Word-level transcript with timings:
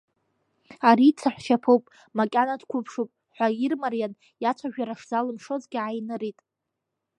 Ари 0.89 1.15
дсаҳәшьаԥоуп, 1.15 1.83
макьана 2.17 2.55
дқәыԥшуп 2.61 3.09
ҳәа 3.35 3.47
ирмариан 3.63 4.13
иацәажәара 4.43 4.99
шзалымшозгьы 5.01 5.79
ааинырит. 5.81 6.39